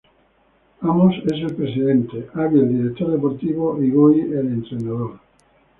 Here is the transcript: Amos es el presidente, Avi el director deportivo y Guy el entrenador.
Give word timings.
Amos 0.81 1.13
es 1.27 1.33
el 1.43 1.53
presidente, 1.53 2.27
Avi 2.33 2.59
el 2.59 2.69
director 2.75 3.11
deportivo 3.11 3.77
y 3.83 3.91
Guy 3.91 4.21
el 4.21 4.47
entrenador. 4.47 5.19